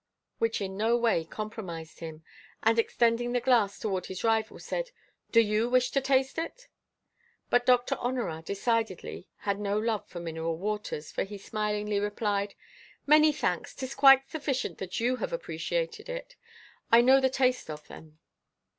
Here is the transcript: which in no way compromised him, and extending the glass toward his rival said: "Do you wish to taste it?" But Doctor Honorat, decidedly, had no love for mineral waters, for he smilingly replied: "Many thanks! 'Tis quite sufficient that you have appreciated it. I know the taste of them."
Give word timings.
which 0.39 0.59
in 0.61 0.75
no 0.75 0.97
way 0.97 1.23
compromised 1.23 1.99
him, 1.99 2.23
and 2.63 2.79
extending 2.79 3.33
the 3.33 3.39
glass 3.39 3.77
toward 3.77 4.07
his 4.07 4.23
rival 4.23 4.57
said: 4.57 4.89
"Do 5.31 5.39
you 5.39 5.69
wish 5.69 5.91
to 5.91 6.01
taste 6.01 6.39
it?" 6.39 6.67
But 7.51 7.67
Doctor 7.67 7.93
Honorat, 7.99 8.45
decidedly, 8.47 9.27
had 9.41 9.59
no 9.59 9.77
love 9.77 10.07
for 10.07 10.19
mineral 10.19 10.57
waters, 10.57 11.11
for 11.11 11.23
he 11.23 11.37
smilingly 11.37 11.99
replied: 11.99 12.55
"Many 13.05 13.31
thanks! 13.31 13.75
'Tis 13.75 13.93
quite 13.93 14.27
sufficient 14.27 14.79
that 14.79 14.99
you 14.99 15.17
have 15.17 15.31
appreciated 15.33 16.09
it. 16.09 16.35
I 16.91 17.01
know 17.01 17.21
the 17.21 17.29
taste 17.29 17.69
of 17.69 17.87
them." 17.87 18.17